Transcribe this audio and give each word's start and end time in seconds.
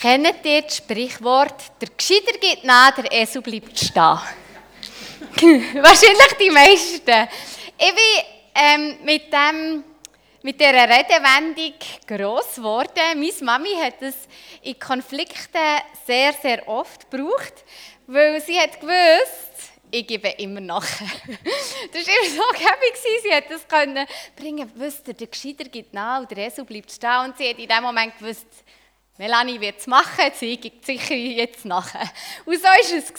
Kennt 0.00 0.46
ihr 0.46 0.62
das 0.62 0.76
Sprichwort, 0.76 1.72
der 1.80 1.88
Gescheiter 1.96 2.38
geht 2.38 2.62
nach, 2.62 2.94
der 2.94 3.10
Esel 3.10 3.42
bleibt 3.42 3.76
stehen? 3.76 3.94
Wahrscheinlich 5.82 6.34
die 6.40 6.50
meisten. 6.50 7.28
Ich 7.76 7.94
bin 7.94 8.24
ähm, 8.54 8.96
mit, 9.02 9.32
dem, 9.32 9.82
mit 10.42 10.60
dieser 10.60 10.88
Redewendung 10.88 11.74
gross 12.06 12.54
geworden. 12.54 12.92
Meine 13.16 13.32
Mami 13.40 13.74
hat 13.82 14.00
es 14.00 14.14
in 14.62 14.78
Konflikten 14.78 15.58
sehr, 16.06 16.32
sehr 16.32 16.68
oft 16.68 17.10
gebraucht, 17.10 17.64
weil 18.06 18.40
sie 18.40 18.56
hat 18.56 18.80
gewusst, 18.80 19.72
ich 19.90 20.06
gebe 20.06 20.28
immer 20.28 20.60
nach. 20.60 20.86
das 21.92 22.06
war 22.06 22.14
immer 22.14 22.36
so 22.36 22.42
gäbig, 22.52 23.20
sie 23.22 23.34
hat 23.34 23.50
das 23.50 23.66
können 23.66 24.06
bringen, 24.36 24.70
wusste, 24.76 25.12
der 25.12 25.26
Gescheiter 25.26 25.64
geht 25.64 25.92
nach 25.92 26.24
der 26.26 26.46
Esel 26.46 26.64
bleibt 26.64 26.92
stehen. 26.92 27.24
Und 27.24 27.36
sie 27.36 27.48
hat 27.48 27.58
in 27.58 27.68
dem 27.68 27.82
Moment 27.82 28.16
gewusst, 28.16 28.46
Melanie 29.18 29.60
wird 29.60 29.80
es 29.80 29.86
machen, 29.86 30.30
sie 30.34 30.56
gibt 30.56 30.86
sicher 30.86 31.14
jetzt 31.14 31.64
nachher. 31.64 32.08
Und 32.44 32.56
so 32.56 32.62
war 32.62 32.78
es. 32.78 33.12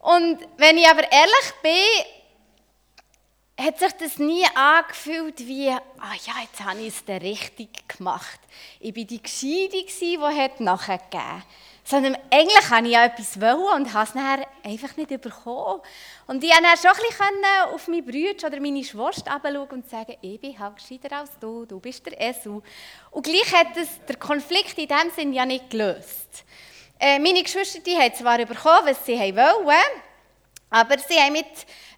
Und 0.00 0.38
wenn 0.56 0.76
ich 0.76 0.88
aber 0.88 1.10
ehrlich 1.10 1.52
bin, 1.62 3.64
hat 3.64 3.78
sich 3.78 3.92
das 3.92 4.18
nie 4.18 4.44
angefühlt 4.54 5.38
wie, 5.40 5.70
ah 5.70 6.14
ja, 6.26 6.34
jetzt 6.42 6.60
habe 6.60 6.80
ich 6.80 6.88
es 6.88 7.04
richtig 7.22 7.88
gemacht. 7.88 8.40
Ich 8.80 8.94
war 8.94 9.04
die 9.04 9.22
Gescheide, 9.22 9.70
die 9.70 9.84
nachher 10.62 10.98
gegeben 10.98 11.22
hat 11.22 11.46
sondern 11.88 12.18
eigentlich 12.30 12.70
wollte 12.70 12.86
ich 12.86 12.92
ja 12.92 13.04
etwas 13.06 13.40
wollen 13.40 13.80
und 13.80 13.94
habe 13.94 14.04
es 14.04 14.12
dann 14.12 14.44
einfach 14.62 14.94
nicht 14.98 15.08
bekommen. 15.08 15.80
Und 16.26 16.44
ich 16.44 16.50
konnte 16.50 16.64
dann 16.64 16.76
schon 16.76 16.90
ein 16.90 17.08
bisschen 17.08 17.74
auf 17.74 17.88
meine 17.88 18.02
Brüder 18.02 18.46
oder 18.46 18.60
meine 18.60 18.84
Schwester 18.84 19.40
schauen 19.42 19.68
und 19.70 19.88
sagen, 19.88 20.14
ich 20.20 20.38
bin 20.38 20.58
halt 20.58 20.76
gescheiter 20.76 21.16
als 21.16 21.38
du, 21.40 21.64
du 21.64 21.80
bist 21.80 22.04
der 22.04 22.20
Esu. 22.20 22.60
Und 23.10 23.22
gleich 23.24 23.54
hat 23.54 23.74
es 23.76 24.04
der 24.06 24.16
Konflikt 24.16 24.76
in 24.76 24.86
diesem 24.86 25.10
Sinne 25.16 25.36
ja 25.36 25.46
nicht 25.46 25.70
gelöst. 25.70 26.44
Äh, 27.00 27.18
meine 27.20 27.42
Geschwister 27.42 27.80
die 27.80 27.96
haben 27.96 28.12
zwar 28.12 28.36
bekommen, 28.36 28.84
was 28.84 29.06
sie 29.06 29.18
wollten, 29.18 30.02
aber 30.68 30.98
sie 30.98 31.18
haben 31.18 31.32
mit 31.32 31.46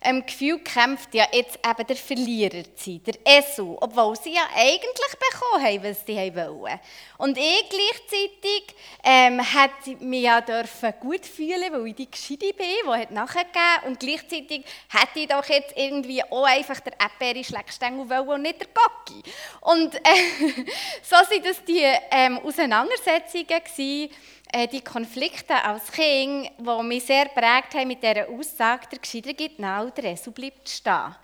dem 0.05 0.25
Gefühl 0.25 0.59
gekämpft, 0.59 1.15
ja 1.15 1.27
jetzt 1.33 1.59
eben 1.65 1.87
der 1.87 1.97
Verlierer 1.97 2.65
zu 2.75 2.91
sein, 2.93 3.03
der 3.05 3.39
Esu, 3.39 3.77
obwohl 3.81 4.17
sie 4.17 4.33
ja 4.33 4.43
eigentlich 4.55 5.17
bekommen 5.31 5.65
haben, 5.65 5.85
was 5.85 6.07
sie 6.07 6.17
wollten. 6.17 6.81
Und 7.19 7.37
ich 7.37 7.69
gleichzeitig 7.69 8.75
ähm, 9.05 9.41
hätte 9.41 10.03
mich 10.03 10.23
ja 10.23 10.41
dürfen 10.41 10.95
gut 11.01 11.27
fühlen, 11.27 11.73
weil 11.73 11.89
ich 11.89 11.97
die 11.97 12.11
Gescheide 12.11 12.53
bin, 12.55 12.67
die 12.85 12.91
hat 12.91 13.11
nachgegeben 13.11 13.87
und 13.87 14.01
gleichzeitig 14.01 14.65
hätte 14.89 15.21
ich 15.21 15.29
doch 15.29 15.45
jetzt 15.45 15.77
irgendwie 15.77 16.23
auch 16.25 16.45
einfach 16.45 16.81
der 16.81 16.95
Erdbeere 16.99 17.45
Schleckstängel 17.45 18.09
wollen 18.09 18.29
und 18.29 18.43
nicht 18.43 18.61
der 18.61 18.69
Gocki. 18.69 19.23
Und 19.61 19.95
äh, 19.97 20.65
so 21.03 21.17
waren 21.17 21.43
das 21.45 21.63
die 21.65 21.85
ähm, 22.11 22.39
Auseinandersetzungen 22.39 23.47
gewesen, 23.47 24.11
die 24.73 24.81
Konflikte 24.81 25.55
als 25.65 25.91
Kind, 25.93 26.51
die 26.59 26.83
mich 26.83 27.05
sehr 27.05 27.27
prägt 27.27 27.75
haben 27.75 27.89
mit 27.89 28.03
dieser 28.03 28.29
Aussage, 28.29 28.89
der 28.91 28.99
Gescheiter 28.99 29.33
gibt 29.33 29.59
nach, 29.59 29.91
der 29.91 30.05
Esel 30.05 30.33
bleibt 30.33 30.69
stehen. 30.69 31.15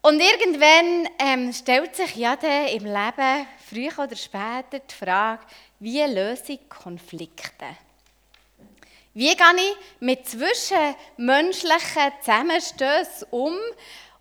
Und 0.00 0.20
irgendwann 0.20 1.08
ähm, 1.18 1.52
stellt 1.52 1.96
sich 1.96 2.16
ja 2.16 2.36
dann 2.36 2.68
im 2.68 2.84
Leben, 2.84 3.46
früher 3.68 4.04
oder 4.04 4.16
später, 4.16 4.78
die 4.78 4.94
Frage, 4.94 5.42
wie 5.80 6.00
löse 6.02 6.52
ich 6.52 6.68
Konflikte? 6.68 7.66
Wie 9.14 9.34
gehe 9.34 9.56
ich 9.56 9.76
mit 10.00 10.26
zwischenmenschlichen 10.28 12.12
Zusammenstößen 12.20 13.28
um? 13.30 13.54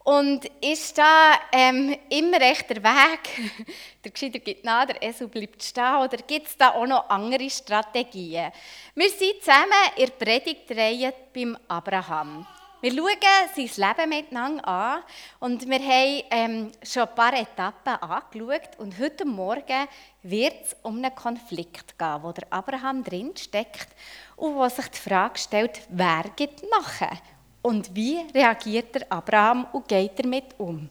Und 0.08 0.45
ist 0.61 0.97
da 0.97 1.33
ähm, 1.52 1.94
immer 2.09 2.39
recht 2.39 2.69
der 2.69 2.81
Weg? 2.81 3.66
der 4.05 4.11
Gescheiter 4.11 4.39
geht 4.39 4.63
nach, 4.63 4.86
der 4.86 5.03
Esel 5.03 5.27
bleibt 5.27 5.61
stehen. 5.61 5.97
Oder 5.97 6.16
gibt 6.25 6.47
es 6.47 6.55
da 6.55 6.69
auch 6.69 6.88
noch 6.88 7.09
andere 7.09 7.50
Strategien? 7.50 8.50
Wir 8.95 9.09
sind 9.09 9.41
zusammen 9.41 9.73
in 9.97 10.05
der 10.05 10.13
Predigtreihe 10.13 11.13
beim 11.34 11.57
Abraham. 11.68 12.47
Wir 12.79 12.94
schauen 12.94 13.09
sein 13.53 13.88
Leben 13.97 14.09
miteinander 14.09 14.66
an 14.66 15.03
und 15.40 15.68
wir 15.68 15.79
haben 15.79 16.24
ähm, 16.31 16.72
schon 16.84 17.03
ein 17.03 17.13
paar 17.13 17.34
Etappen 17.34 17.95
angeschaut. 17.95 18.78
Und 18.78 18.97
heute 19.00 19.25
Morgen 19.25 19.89
wird 20.24 20.56
es 20.63 20.75
um 20.84 21.03
einen 21.03 21.13
Konflikt 21.16 22.00
gehen, 22.00 22.19
wo 22.22 22.31
der 22.31 22.47
Abraham 22.50 23.03
drin 23.03 23.34
steckt 23.35 23.89
und 24.38 24.56
wo 24.56 24.69
sich 24.69 24.88
die 24.88 25.00
Frage 25.00 25.38
stellt, 25.38 25.81
wer 25.89 26.24
geht 26.38 26.63
nachher? 26.72 27.18
Und 27.67 27.94
wie 27.94 28.19
reagiert 28.33 28.95
der 28.95 29.11
Abraham 29.11 29.67
und 29.73 29.89
geht 29.89 30.23
damit 30.23 30.57
um? 30.57 30.89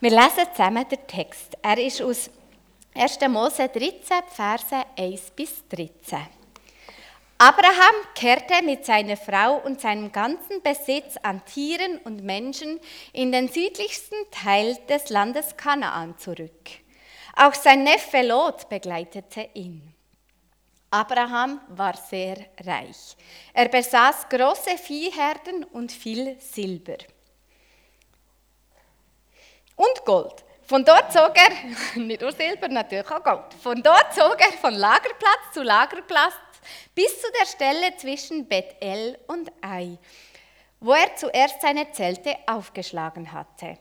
Wir 0.00 0.10
lesen 0.10 0.44
zusammen 0.52 0.86
den 0.86 1.06
Text. 1.06 1.56
Er 1.62 1.78
ist 1.78 2.02
aus 2.02 2.28
1. 2.94 3.20
Mose 3.26 3.66
13, 3.66 4.00
Verse 4.28 4.84
1 4.98 5.30
bis 5.30 5.66
13. 5.70 6.18
Abraham 7.38 7.94
kehrte 8.14 8.62
mit 8.62 8.84
seiner 8.84 9.16
Frau 9.16 9.62
und 9.64 9.80
seinem 9.80 10.12
ganzen 10.12 10.60
Besitz 10.62 11.16
an 11.22 11.42
Tieren 11.46 11.96
und 12.04 12.22
Menschen 12.22 12.80
in 13.14 13.32
den 13.32 13.48
südlichsten 13.48 14.30
Teil 14.30 14.76
des 14.90 15.08
Landes 15.08 15.56
Kanaan 15.56 16.18
zurück. 16.18 16.68
Auch 17.34 17.54
sein 17.54 17.82
Neffe 17.82 18.20
Lot 18.20 18.68
begleitete 18.68 19.48
ihn. 19.54 19.94
Abraham 20.90 21.60
war 21.68 21.96
sehr 21.96 22.36
reich. 22.64 23.16
Er 23.52 23.68
besaß 23.68 24.28
große 24.28 24.76
Viehherden 24.76 25.64
und 25.64 25.92
viel 25.92 26.36
Silber. 26.40 26.98
Und 29.76 30.04
Gold. 30.04 30.44
Von 30.64 30.84
dort 30.84 31.12
zog 31.12 31.32
er, 31.36 32.00
nicht 32.00 32.20
nur 32.20 32.32
Silber, 32.32 32.68
natürlich 32.68 33.10
auch 33.10 33.22
Gold. 33.22 33.54
Von 33.62 33.82
dort 33.82 34.12
zog 34.14 34.36
er 34.40 34.52
von 34.58 34.74
Lagerplatz 34.74 35.52
zu 35.52 35.62
Lagerplatz 35.62 36.34
bis 36.94 37.20
zu 37.20 37.26
der 37.38 37.46
Stelle 37.46 37.96
zwischen 37.96 38.46
Bethel 38.46 39.18
und 39.26 39.50
Ai, 39.62 39.96
wo 40.80 40.92
er 40.92 41.14
zuerst 41.16 41.60
seine 41.60 41.90
Zelte 41.92 42.36
aufgeschlagen 42.46 43.32
hatte. 43.32 43.78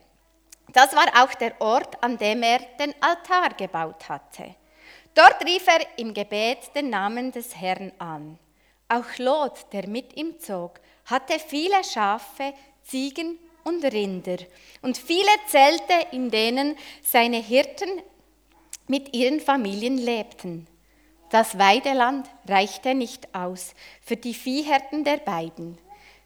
Das 0.73 0.95
war 0.95 1.23
auch 1.23 1.33
der 1.33 1.59
Ort, 1.59 2.01
an 2.03 2.17
dem 2.17 2.43
er 2.43 2.59
den 2.79 2.93
Altar 3.01 3.49
gebaut 3.49 4.07
hatte. 4.07 4.55
Dort 5.19 5.45
rief 5.45 5.67
er 5.67 5.85
im 5.97 6.13
Gebet 6.13 6.73
den 6.75 6.91
Namen 6.91 7.33
des 7.33 7.53
Herrn 7.53 7.91
an. 7.97 8.39
Auch 8.87 9.17
Lot, 9.17 9.65
der 9.73 9.85
mit 9.85 10.15
ihm 10.15 10.39
zog, 10.39 10.79
hatte 11.07 11.37
viele 11.45 11.83
Schafe, 11.83 12.53
Ziegen 12.83 13.37
und 13.65 13.83
Rinder 13.83 14.37
und 14.81 14.97
viele 14.97 15.27
Zelte, 15.47 15.93
in 16.13 16.31
denen 16.31 16.77
seine 17.03 17.35
Hirten 17.35 17.89
mit 18.87 19.13
ihren 19.13 19.41
Familien 19.41 19.97
lebten. 19.97 20.67
Das 21.31 21.59
Weideland 21.59 22.25
reichte 22.47 22.95
nicht 22.95 23.35
aus 23.35 23.73
für 24.01 24.15
die 24.15 24.33
Viehhärten 24.33 25.03
der 25.03 25.17
beiden. 25.17 25.77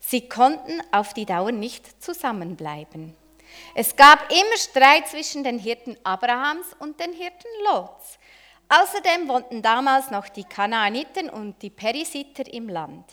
Sie 0.02 0.30
konnten 0.30 0.84
auf 0.92 1.16
die 1.16 1.26
Dauer 1.26 1.52
nicht 1.52 2.00
zusammenbleiben. 2.00 3.16
Es 3.74 3.96
gab 3.96 4.32
immer 4.32 4.58
Streit 4.58 5.08
zwischen 5.08 5.44
den 5.44 5.58
Hirten 5.58 5.98
Abrahams 6.04 6.68
und 6.78 7.00
den 7.00 7.14
Hirten 7.14 7.50
Lots. 7.66 8.20
Außerdem 8.82 9.28
wohnten 9.28 9.62
damals 9.62 10.10
noch 10.10 10.30
die 10.30 10.46
Kanaaniten 10.46 11.30
und 11.30 11.62
die 11.62 11.70
Perisiter 11.70 12.52
im 12.52 12.70
Land. 12.70 13.06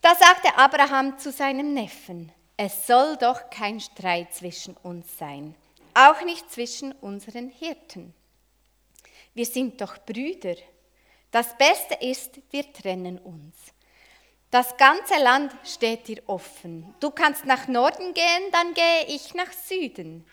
Da 0.00 0.16
sagte 0.16 0.56
Abraham 0.56 1.16
zu 1.16 1.30
seinem 1.30 1.74
Neffen, 1.74 2.32
es 2.56 2.88
soll 2.88 3.16
doch 3.18 3.50
kein 3.50 3.78
Streit 3.78 4.34
zwischen 4.34 4.76
uns 4.82 5.16
sein, 5.16 5.54
auch 5.94 6.22
nicht 6.24 6.50
zwischen 6.50 6.90
unseren 6.90 7.50
Hirten. 7.50 8.14
Wir 9.32 9.46
sind 9.46 9.80
doch 9.80 9.98
Brüder. 9.98 10.56
Das 11.30 11.56
Beste 11.56 11.94
ist, 12.00 12.40
wir 12.50 12.72
trennen 12.72 13.18
uns. 13.18 13.54
Das 14.50 14.76
ganze 14.76 15.22
Land 15.22 15.54
steht 15.64 16.08
dir 16.08 16.20
offen. 16.26 16.92
Du 16.98 17.12
kannst 17.12 17.44
nach 17.44 17.68
Norden 17.68 18.12
gehen, 18.12 18.50
dann 18.50 18.74
gehe 18.74 19.06
ich 19.06 19.34
nach 19.34 19.52
Süden. 19.52 20.26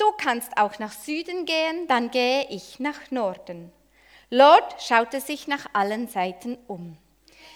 Du 0.00 0.12
kannst 0.12 0.56
auch 0.56 0.78
nach 0.78 0.92
Süden 0.92 1.44
gehen, 1.44 1.86
dann 1.86 2.10
gehe 2.10 2.46
ich 2.48 2.80
nach 2.80 3.10
Norden. 3.10 3.70
Lot 4.30 4.64
schaute 4.78 5.20
sich 5.20 5.46
nach 5.46 5.66
allen 5.74 6.08
Seiten 6.08 6.56
um. 6.68 6.96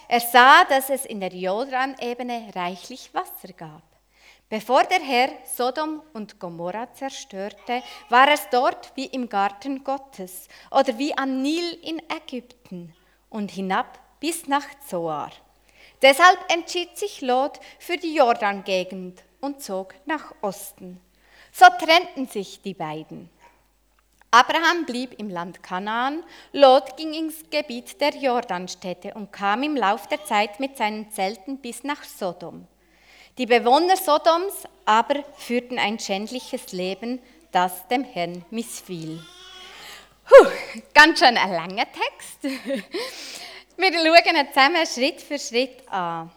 Er 0.08 0.20
sah, 0.20 0.64
dass 0.64 0.90
es 0.90 1.06
in 1.06 1.20
der 1.20 1.34
Jordanebene 1.34 2.50
reichlich 2.54 3.14
Wasser 3.14 3.54
gab. 3.56 3.82
Bevor 4.50 4.84
der 4.84 5.00
Herr 5.00 5.30
Sodom 5.46 6.02
und 6.12 6.38
Gomorra 6.38 6.92
zerstörte, 6.92 7.82
war 8.10 8.28
es 8.28 8.46
dort 8.50 8.92
wie 8.94 9.06
im 9.06 9.30
Garten 9.30 9.82
Gottes 9.82 10.48
oder 10.70 10.98
wie 10.98 11.16
am 11.16 11.40
Nil 11.40 11.78
in 11.82 12.02
Ägypten 12.10 12.94
und 13.30 13.52
hinab 13.52 13.98
bis 14.20 14.46
nach 14.48 14.66
Zoar. 14.86 15.30
Deshalb 16.02 16.38
entschied 16.52 16.98
sich 16.98 17.22
Lot 17.22 17.58
für 17.78 17.96
die 17.96 18.14
Jordan-Gegend 18.14 19.22
und 19.40 19.62
zog 19.62 19.94
nach 20.04 20.34
Osten. 20.42 21.00
So 21.56 21.66
trennten 21.78 22.26
sich 22.26 22.60
die 22.62 22.74
beiden. 22.74 23.30
Abraham 24.32 24.86
blieb 24.86 25.20
im 25.20 25.30
Land 25.30 25.62
Kanaan, 25.62 26.24
Lot 26.50 26.96
ging 26.96 27.14
ins 27.14 27.48
Gebiet 27.48 28.00
der 28.00 28.16
Jordanstädte 28.16 29.14
und 29.14 29.30
kam 29.30 29.62
im 29.62 29.76
Lauf 29.76 30.08
der 30.08 30.24
Zeit 30.24 30.58
mit 30.58 30.76
seinen 30.76 31.12
Zelten 31.12 31.58
bis 31.58 31.84
nach 31.84 32.02
Sodom. 32.02 32.66
Die 33.38 33.46
Bewohner 33.46 33.96
Sodoms 33.96 34.64
aber 34.84 35.22
führten 35.36 35.78
ein 35.78 36.00
schändliches 36.00 36.72
Leben, 36.72 37.22
das 37.52 37.86
dem 37.86 38.02
Herrn 38.02 38.44
missfiel. 38.50 39.24
Puh. 40.24 40.48
ganz 40.92 41.20
schön 41.20 41.36
ein 41.36 41.52
langer 41.52 41.86
Text. 41.86 42.42
Wir 43.76 43.92
schauen 43.92 44.36
ihn 44.36 44.48
zusammen 44.48 44.86
Schritt 44.86 45.20
für 45.20 45.38
Schritt 45.38 45.88
an. 45.88 46.32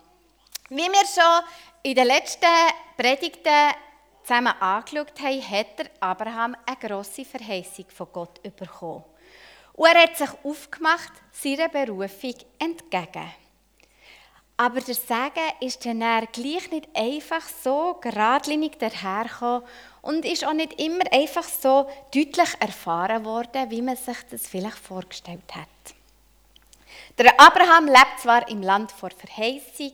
Wie 0.70 0.78
wir 0.78 1.06
schon 1.06 1.46
in 1.84 1.96
den 1.96 2.08
letzten 2.08 2.46
Predigten 2.98 3.74
zusammen 4.28 4.54
angeschaut 4.60 5.20
haben, 5.22 5.50
hat 5.50 5.90
Abraham 6.02 6.56
eine 6.66 6.78
grosse 6.78 7.24
Verheißung 7.24 7.86
von 7.88 8.08
Gott 8.12 8.42
bekommen. 8.44 9.04
Und 9.74 9.88
er 9.88 10.04
hat 10.04 10.18
sich 10.18 10.30
aufgemacht, 10.44 11.14
seiner 11.32 11.70
Berufung 11.70 12.34
entgegen. 12.60 13.32
Aber 14.58 14.82
der 14.82 14.96
Segen 14.96 15.54
ist 15.62 15.86
dann 15.86 16.00
gleich 16.32 16.72
nicht 16.72 16.90
einfach 16.96 17.44
so 17.64 17.96
geradlinig 18.02 18.78
dahergekommen 18.80 19.62
und 20.02 20.26
ist 20.26 20.44
auch 20.44 20.54
nicht 20.54 20.82
immer 20.82 21.06
einfach 21.12 21.44
so 21.44 21.88
deutlich 22.14 22.50
erfahren 22.60 23.24
worden, 23.24 23.70
wie 23.70 23.84
man 23.84 23.96
sich 23.96 24.18
das 24.30 24.48
vielleicht 24.48 24.80
vorgestellt 24.80 25.56
hat. 25.56 25.68
Der 27.18 27.40
Abraham 27.40 27.86
lebt 27.86 28.20
zwar 28.20 28.50
im 28.50 28.62
Land 28.62 28.92
vor 28.92 29.12
Verheißung, 29.12 29.94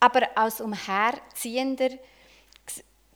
aber 0.00 0.26
als 0.34 0.60
Umherziehender 0.60 1.90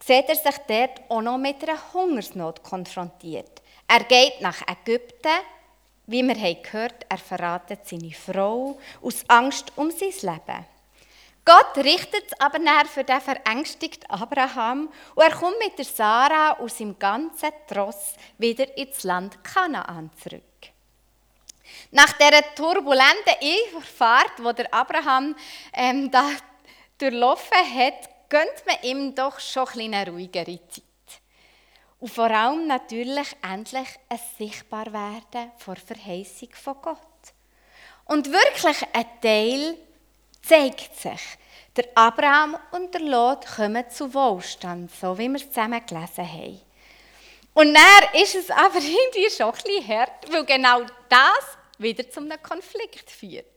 sieht 0.06 0.28
er 0.28 0.36
sich 0.36 0.58
dort 0.66 1.00
auch 1.08 1.22
noch 1.22 1.38
mit 1.38 1.62
einer 1.62 1.78
Hungersnot 1.92 2.62
konfrontiert. 2.62 3.62
Er 3.88 4.04
geht 4.04 4.40
nach 4.40 4.60
Ägypten, 4.66 5.40
wie 6.06 6.22
wir 6.22 6.34
gehört 6.34 6.92
haben, 6.92 7.06
er 7.08 7.18
verratet 7.18 7.80
seine 7.88 8.12
Frau 8.12 8.78
aus 9.00 9.24
Angst 9.28 9.72
um 9.76 9.90
sein 9.90 10.12
Leben. 10.20 10.66
Gott 11.46 11.76
richtet 11.76 12.24
es 12.26 12.40
aber 12.40 12.58
nachher 12.58 12.86
für 12.86 13.04
den 13.04 13.20
verängstigten 13.20 14.08
Abraham 14.10 14.88
und 15.14 15.22
er 15.22 15.34
kommt 15.34 15.58
mit 15.58 15.78
der 15.78 15.84
Sarah 15.84 16.58
aus 16.58 16.78
seinem 16.78 16.98
ganzen 16.98 17.50
Tross 17.66 18.14
wieder 18.38 18.76
ins 18.76 19.02
Land 19.04 19.42
Kanaan 19.44 20.10
zurück. 20.22 20.42
Nach 21.90 22.12
dieser 22.12 22.54
turbulenten 22.54 23.36
Einfahrt, 23.42 24.32
wo 24.38 24.52
der 24.52 24.72
Abraham 24.72 25.36
ähm, 25.72 26.10
da 26.10 26.30
durchlaufen 26.98 27.74
hat, 27.74 28.13
gönnt 28.28 28.66
man 28.66 28.76
ihm 28.82 29.14
doch 29.14 29.38
schon 29.40 29.68
eine 29.76 30.06
ruhigere 30.10 30.58
Zeit. 30.68 30.84
Und 32.00 32.12
vor 32.12 32.30
allem 32.30 32.66
natürlich 32.66 33.28
endlich 33.42 33.88
ein 34.08 34.20
Sichtbarwerden 34.38 35.52
vor 35.56 35.76
Verheißung 35.76 36.50
von 36.52 36.76
Gott. 36.82 36.98
Und 38.04 38.30
wirklich 38.30 38.86
ein 38.92 39.20
Teil 39.22 39.78
zeigt 40.42 41.00
sich. 41.00 41.20
Der 41.76 41.86
Abraham 41.94 42.56
und 42.72 42.92
der 42.94 43.00
Lot 43.00 43.46
kommen 43.46 43.88
zu 43.90 44.12
Wohlstand, 44.12 44.90
so 44.94 45.16
wie 45.18 45.28
wir 45.28 45.36
es 45.36 45.48
zusammen 45.48 45.84
gelesen 45.84 46.30
haben. 46.30 46.60
Und 47.54 47.74
dann 47.74 48.20
ist 48.20 48.34
es 48.34 48.50
aber 48.50 48.78
irgendwie 48.78 49.30
schon 49.30 49.46
ein 49.46 49.52
bisschen 49.52 49.88
hart, 49.88 50.30
weil 50.32 50.44
genau 50.44 50.82
das 51.08 51.58
wieder 51.78 52.08
zu 52.08 52.20
einem 52.20 52.42
Konflikt 52.42 53.10
führt. 53.10 53.53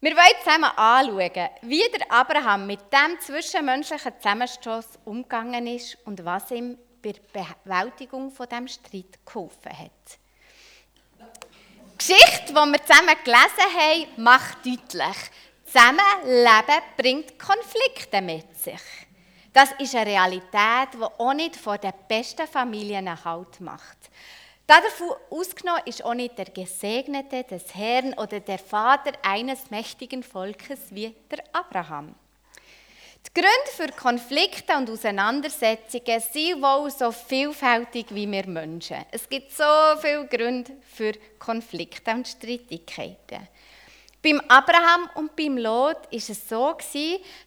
Wir 0.00 0.14
wollen 0.14 0.44
zusammen 0.44 0.70
anschauen, 0.76 1.48
wie 1.62 1.82
der 1.90 2.12
Abraham 2.12 2.66
mit 2.66 2.80
dem 2.92 3.18
zwischenmenschlichen 3.18 4.12
Zusammenstoß 4.18 4.86
umgegangen 5.06 5.66
ist 5.66 5.96
und 6.04 6.22
was 6.22 6.50
ihm 6.50 6.78
bei 7.02 7.12
der 7.12 7.46
Bewältigung 7.64 8.30
von 8.30 8.46
dem 8.46 8.68
Streit 8.68 9.18
geholfen 9.24 9.72
hat. 9.72 10.18
Die 11.18 11.96
Geschichte, 11.98 12.48
die 12.48 12.54
wir 12.54 12.84
zusammen 12.84 13.16
gelesen 13.24 13.74
haben, 13.74 14.22
macht 14.22 14.66
deutlich, 14.66 15.16
Zusammenleben 15.64 16.82
bringt 16.96 17.38
Konflikte 17.38 18.20
mit 18.20 18.54
sich. 18.56 18.82
Das 19.52 19.72
ist 19.78 19.94
eine 19.94 20.10
Realität, 20.10 20.92
die 20.92 21.02
auch 21.02 21.32
nicht 21.32 21.56
vor 21.56 21.78
den 21.78 21.94
besten 22.06 22.46
Familien 22.46 23.24
Halt 23.24 23.60
macht. 23.60 24.10
Davon 24.66 25.12
ausgenommen 25.30 25.82
ist 25.84 26.04
auch 26.04 26.14
nicht 26.14 26.36
der 26.36 26.46
Gesegnete 26.46 27.44
des 27.44 27.72
Herrn 27.72 28.14
oder 28.14 28.40
der 28.40 28.58
Vater 28.58 29.12
eines 29.22 29.70
mächtigen 29.70 30.24
Volkes 30.24 30.80
wie 30.90 31.14
der 31.30 31.44
Abraham. 31.52 32.16
Die 33.24 33.40
Gründe 33.40 33.70
für 33.76 33.88
Konflikte 33.92 34.76
und 34.76 34.90
Auseinandersetzungen 34.90 36.20
sind 36.20 36.62
wohl 36.62 36.90
so 36.90 37.12
vielfältig 37.12 38.06
wie 38.10 38.30
wir 38.30 38.46
Menschen. 38.48 39.04
Es 39.12 39.28
gibt 39.28 39.52
so 39.52 39.64
viele 40.00 40.26
Gründe 40.26 40.72
für 40.94 41.12
Konflikte 41.38 42.10
und 42.10 42.26
Streitigkeiten. 42.26 43.48
Beim 44.20 44.40
Abraham 44.48 45.08
und 45.14 45.36
beim 45.36 45.58
Lot 45.58 46.06
ist 46.10 46.30
es 46.30 46.48
so 46.48 46.76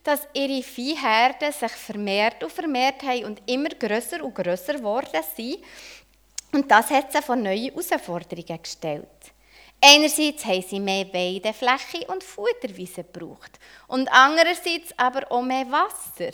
dass 0.04 0.28
ihre 0.34 0.64
Viehherden 0.64 1.52
sich 1.52 1.72
vermehrt 1.72 2.42
und 2.42 2.52
vermehrt 2.52 3.04
haben 3.04 3.26
und 3.26 3.42
immer 3.46 3.70
größer 3.70 4.24
und 4.24 4.36
größer 4.36 4.76
geworden 4.76 5.22
sind. 5.36 5.60
Und 6.52 6.70
das 6.70 6.90
hat 6.90 7.12
sie 7.12 7.22
vor 7.22 7.36
neue 7.36 7.72
Herausforderungen 7.72 8.62
gestellt. 8.62 9.08
Einerseits 9.82 10.44
haben 10.46 10.62
sie 10.62 10.80
mehr 10.80 11.06
Weidefläche 11.14 12.06
und 12.08 12.24
Futterwiese 12.24 13.04
gebraucht 13.04 13.60
und 13.88 14.12
andererseits 14.12 14.92
aber 14.98 15.32
auch 15.32 15.42
mehr 15.42 15.66
Wasser. 15.72 16.32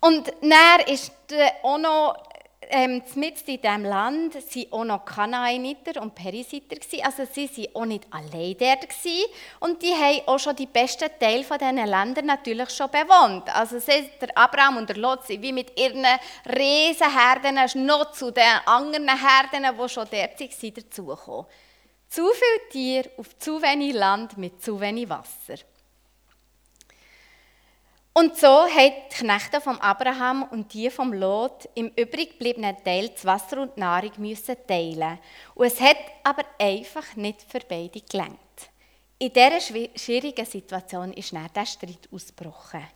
Und 0.00 0.32
dann 0.40 0.80
ist 0.86 1.12
auch 1.62 1.78
noch 1.78 2.16
ähm, 2.70 3.02
mitten 3.14 3.50
in 3.50 3.60
diesem 3.60 3.84
Land 3.84 4.34
waren 4.34 4.72
auch 4.72 4.84
noch 4.84 5.04
Kanaaniter 5.04 6.00
und 6.00 6.14
Perisiter. 6.14 6.76
Also 7.04 7.24
sie 7.30 7.48
waren 7.48 7.76
auch 7.76 7.84
nicht 7.86 8.06
allein 8.10 8.56
dort. 8.58 8.88
Und 9.60 9.82
die 9.82 9.92
haben 9.92 10.22
auch 10.26 10.38
schon 10.38 10.56
die 10.56 10.66
besten 10.66 11.08
Teile 11.18 11.44
von 11.44 11.58
diesen 11.58 11.76
Ländern 11.76 12.26
natürlich 12.26 12.70
schon 12.70 12.90
bewohnt. 12.90 13.54
Also 13.54 13.78
der 13.78 14.36
Abraham 14.36 14.78
und 14.78 14.88
der 14.88 14.96
Lot 14.96 15.26
sind 15.26 15.42
wie 15.42 15.52
mit 15.52 15.78
ihren 15.78 16.04
Riesenherden 16.46 17.86
noch 17.86 18.12
zu 18.12 18.30
den 18.30 18.44
anderen 18.66 19.08
Herden, 19.08 19.76
die 19.78 19.88
schon 19.88 20.06
dort 20.10 20.40
waren, 20.40 20.74
dazugekommen. 20.74 21.46
Zu 22.08 22.28
viele 22.32 22.68
Tiere 22.70 23.10
auf 23.16 23.38
zu 23.38 23.60
wenig 23.60 23.94
Land 23.94 24.38
mit 24.38 24.62
zu 24.62 24.80
wenig 24.80 25.08
Wasser. 25.08 25.56
Und 28.16 28.36
so 28.36 28.46
haben 28.46 28.92
die 29.10 29.16
Knechte 29.16 29.60
von 29.60 29.80
Abraham 29.80 30.44
und 30.44 30.72
die 30.72 30.88
vom 30.88 31.12
Lot 31.12 31.68
im 31.74 31.88
übrig 31.96 32.30
gebliebenen 32.30 32.76
Teil 32.84 33.08
das 33.08 33.24
Wasser 33.24 33.62
und 33.62 33.74
die 33.74 33.80
Nahrung 33.80 34.12
müssen 34.18 34.54
teilen. 34.68 35.18
Und 35.56 35.66
es 35.66 35.80
hat 35.80 35.96
aber 36.22 36.44
einfach 36.60 37.16
nicht 37.16 37.42
für 37.42 37.58
beide 37.68 38.00
gelangt. 38.00 38.38
In 39.18 39.32
dieser 39.32 39.60
schwierigen 39.60 40.46
Situation 40.46 41.12
ist 41.12 41.32
dann 41.32 41.50
der 41.56 41.66
Streit 41.66 42.08
ausgebrochen. 42.12 42.86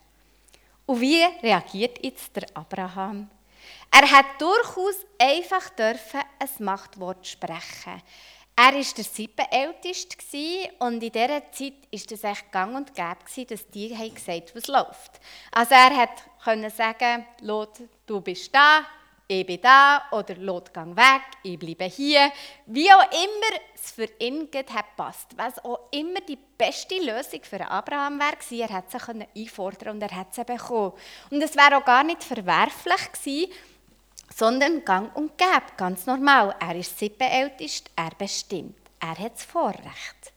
Und 0.85 1.01
wie 1.01 1.21
reagiert 1.43 2.01
jetzt 2.01 2.33
der 2.37 2.45
Abraham? 2.53 3.29
Er 3.91 4.09
hat 4.09 4.25
durchaus 4.39 5.05
einfach 5.17 5.69
dürfen 5.71 6.21
ein 6.39 6.63
Machtwort 6.63 7.27
sprechen. 7.27 8.01
Er 8.61 8.73
war 8.73 8.81
der 8.81 9.05
Siebenälteste 9.05 10.73
und 10.79 11.01
in 11.01 11.11
dieser 11.11 11.49
Zeit 11.49 11.75
war 11.89 12.11
es 12.11 12.23
echt 12.25 12.51
gang 12.51 12.75
und 12.75 12.93
gäbe, 12.93 13.45
dass 13.45 13.69
die 13.69 13.87
gesagt 13.87 14.27
haben, 14.27 14.43
was 14.53 14.67
läuft. 14.67 15.21
Also 15.53 15.75
er 15.75 16.09
konnte 16.43 16.69
sagen, 16.69 17.25
Lot, 17.39 17.79
du 18.05 18.19
bist 18.19 18.53
da, 18.53 18.81
ich 19.29 19.45
bin 19.45 19.61
da, 19.61 20.03
oder 20.11 20.35
Lot, 20.35 20.73
gang 20.73 20.93
weg, 20.93 21.21
ich 21.41 21.57
bleibe 21.57 21.85
hier. 21.85 22.33
Wie 22.65 22.91
auch 22.91 23.09
immer 23.09 23.61
es 23.73 23.91
für 23.91 24.09
ihn 24.19 24.49
hat 24.51 24.97
passt, 24.97 25.37
was 25.37 25.63
auch 25.63 25.87
immer 25.91 26.19
die 26.27 26.37
beste 26.57 26.95
Lösung 26.95 27.41
für 27.43 27.65
Abraham 27.65 28.19
war, 28.19 28.33
er 28.51 28.69
hat 28.69 28.91
sie 28.91 29.25
einfordern 29.37 29.95
und 29.95 30.01
er 30.01 30.13
hat 30.13 30.35
sie 30.35 30.43
bekommen. 30.43 30.91
Und 31.29 31.41
es 31.41 31.55
wäre 31.55 31.77
auch 31.77 31.85
gar 31.85 32.03
nicht 32.03 32.25
verwerflich 32.25 33.11
gewesen, 33.13 33.53
sondern 34.39 34.85
gang 34.85 35.13
und 35.15 35.37
gäbe, 35.37 35.73
ganz 35.75 36.05
normal. 36.05 36.55
Er 36.59 36.75
ist 36.75 36.97
siebenältest, 36.97 37.91
er 37.95 38.11
bestimmt, 38.17 38.77
er 38.99 39.17
hat 39.17 39.33
das 39.33 39.43
Vorrecht. 39.43 40.33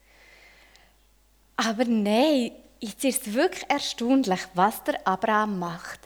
Aber 1.56 1.84
nein, 1.84 2.50
jetzt 2.80 3.04
ist 3.04 3.26
es 3.26 3.32
wirklich 3.32 3.64
erstaunlich, 3.70 4.40
was 4.54 4.82
der 4.82 5.06
Abraham 5.06 5.60
macht. 5.60 6.00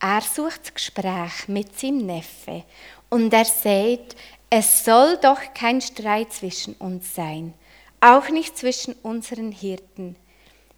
Er 0.00 0.22
sucht 0.22 0.62
das 0.62 0.74
Gespräch 0.74 1.46
mit 1.46 1.78
seinem 1.78 2.06
Neffe 2.06 2.64
und 3.10 3.32
er 3.34 3.44
sagt, 3.44 4.16
es 4.48 4.84
soll 4.84 5.18
doch 5.18 5.40
kein 5.54 5.80
Streit 5.80 6.32
zwischen 6.32 6.74
uns 6.74 7.14
sein, 7.14 7.52
auch 8.00 8.28
nicht 8.30 8.56
zwischen 8.56 8.94
unseren 9.02 9.52
Hirten. 9.52 10.16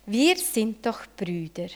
Wir 0.06 0.36
sind 0.36 0.84
doch 0.84 1.06
Brüder. 1.16 1.68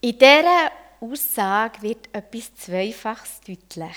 In 0.00 0.18
dieser 0.18 0.70
Aussage 1.00 1.82
wird 1.82 2.08
etwas 2.12 2.54
Zweifaches 2.54 3.40
deutlich. 3.46 3.96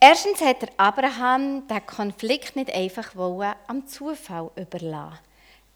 Erstens 0.00 0.40
hat 0.40 0.62
der 0.62 0.70
Abraham 0.76 1.66
den 1.66 1.86
Konflikt 1.86 2.54
nicht 2.54 2.72
einfach 2.72 3.14
am 3.66 3.86
Zufall 3.86 4.50
überlassen. 4.54 5.18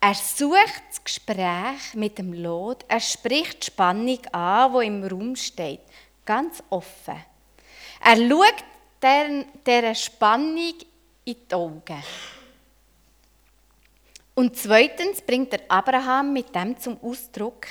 Er 0.00 0.14
sucht 0.14 0.82
das 0.90 1.04
Gespräch 1.04 1.94
mit 1.94 2.18
dem 2.18 2.32
Lot, 2.32 2.84
er 2.88 3.00
spricht 3.00 3.62
die 3.62 3.66
Spannung 3.66 4.18
an, 4.32 4.72
die 4.72 4.86
im 4.86 5.04
Raum 5.04 5.36
steht, 5.36 5.80
ganz 6.24 6.62
offen. 6.70 7.22
Er 8.04 8.16
schaut 8.16 8.64
dieser 9.64 9.94
Spannung 9.94 10.74
in 11.24 11.36
die 11.48 11.54
Augen. 11.54 12.02
Und 14.34 14.56
zweitens 14.56 15.20
bringt 15.20 15.52
der 15.52 15.60
Abraham 15.68 16.32
mit 16.32 16.54
dem 16.54 16.78
zum 16.78 16.98
Ausdruck, 17.02 17.66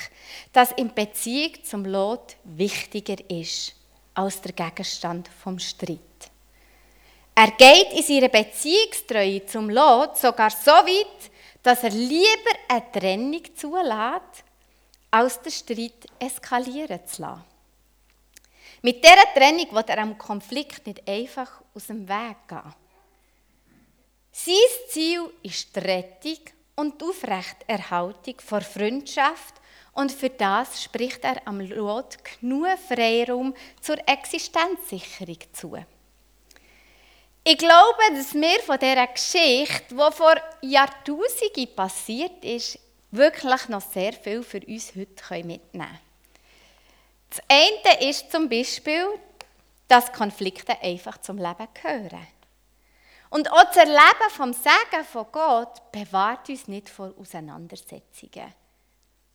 dass 0.54 0.72
in 0.74 0.94
Beziehung 0.94 1.64
zum 1.64 1.86
Lot 1.86 2.36
wichtiger 2.44 3.18
ist 3.30 3.76
als 4.14 4.42
der 4.42 4.52
Gegenstand 4.52 5.28
vom 5.28 5.58
Streit. 5.58 6.00
Er 7.34 7.52
geht 7.52 7.94
in 7.94 8.04
seiner 8.04 8.30
Beziehungstreue 8.30 9.46
zum 9.46 9.70
Lot 9.70 10.18
sogar 10.18 10.52
so 10.52 10.72
weit, 10.72 11.32
dass 11.64 11.84
er 11.84 11.90
lieber 11.90 12.52
eine 12.68 12.92
Trennung 12.92 13.44
zulässt, 13.56 14.44
als 15.10 15.42
den 15.42 15.52
Streit 15.52 16.06
eskalieren 16.20 17.00
zu 17.08 17.24
lassen. 17.24 17.44
Mit 18.84 19.04
dieser 19.04 19.34
Trennung 19.34 19.72
wird 19.72 19.90
er 19.90 20.00
am 20.00 20.18
Konflikt 20.18 20.86
nicht 20.86 21.08
einfach 21.08 21.62
aus 21.74 21.88
dem 21.88 22.08
Weg 22.08 22.36
gehen. 22.48 22.74
Sein 24.32 24.56
Ziel 24.88 25.30
ist 25.44 25.76
die 25.76 25.80
Rettung 25.80 26.40
und 26.76 27.02
die 27.02 27.06
Aufrechterhaltung 27.06 28.36
vor 28.40 28.62
Freundschaft 28.62 29.56
und 29.94 30.12
für 30.12 30.30
das 30.30 30.84
spricht 30.84 31.24
er 31.24 31.46
am 31.46 31.60
Lot 31.60 32.18
genug 32.24 32.68
Freiraum 32.88 33.54
zur 33.82 33.98
Existenzsicherung 34.08 35.40
zu. 35.52 35.78
Ich 37.44 37.58
glaube, 37.58 38.04
dass 38.14 38.34
wir 38.34 38.60
von 38.62 38.80
dieser 38.80 39.08
Geschichte, 39.08 39.84
die 39.90 40.16
vor 40.16 40.36
Jahrtausenden 40.62 41.76
passiert 41.76 42.46
ist, 42.46 42.80
wirklich 43.12 43.68
noch 43.68 43.82
sehr 43.82 44.14
viel 44.14 44.44
für 44.44 44.62
uns 44.66 44.94
heute 44.96 45.44
mitnehmen 45.44 45.60
können. 45.72 46.00
Das 47.30 47.42
eine 47.50 48.10
ist 48.10 48.32
zum 48.32 48.48
Beispiel, 48.48 49.08
dass 49.88 50.14
Konflikte 50.14 50.82
einfach 50.82 51.20
zum 51.20 51.38
Leben 51.38 51.68
gehören. 51.74 52.28
Und 53.32 53.50
auch 53.50 53.64
das 53.64 53.78
Erleben 53.78 54.30
vom 54.30 54.54
Segen 54.54 55.06
von 55.10 55.26
Gott 55.32 55.92
bewahrt 55.92 56.50
uns 56.50 56.68
nicht 56.68 56.90
vor 56.90 57.14
Auseinandersetzungen. 57.18 58.54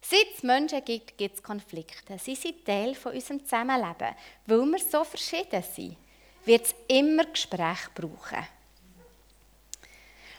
Seit 0.02 0.34
es 0.36 0.42
Menschen 0.42 0.84
gibt, 0.84 1.16
gibt 1.16 1.36
es 1.36 1.42
Konflikte. 1.42 2.18
Sie 2.18 2.34
sind 2.34 2.64
Teil 2.64 2.94
von 2.94 3.12
unserem 3.12 3.42
Zusammenleben. 3.42 4.14
Weil 4.44 4.66
wir 4.66 4.78
so 4.78 5.02
verschieden 5.02 5.62
sind, 5.62 5.96
wird 6.44 6.66
es 6.66 6.74
immer 6.88 7.24
Gespräche 7.24 7.88
brauchen. 7.94 8.46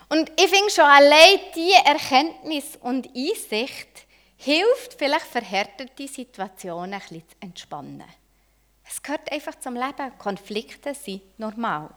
Und 0.09 0.31
ich 0.39 0.47
finde 0.47 0.69
schon 0.69 0.85
allein 0.85 1.39
diese 1.55 1.83
Erkenntnis 1.83 2.77
und 2.79 3.09
Einsicht 3.13 4.05
hilft, 4.37 4.93
vielleicht 4.93 5.25
verhärtete 5.25 6.07
Situationen 6.07 6.93
ein 6.93 6.99
bisschen 6.99 7.27
zu 7.27 7.35
entspannen. 7.41 8.05
Es 8.87 9.01
gehört 9.01 9.31
einfach 9.31 9.59
zum 9.59 9.73
Leben. 9.73 10.17
Konflikte 10.19 10.93
sind 10.93 11.39
normal. 11.39 11.89